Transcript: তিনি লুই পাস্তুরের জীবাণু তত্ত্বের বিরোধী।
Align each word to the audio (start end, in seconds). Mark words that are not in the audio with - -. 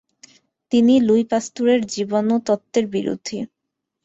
তিনি 0.71 0.93
লুই 1.07 1.23
পাস্তুরের 1.31 1.81
জীবাণু 1.93 2.35
তত্ত্বের 2.47 2.85
বিরোধী। 2.93 3.37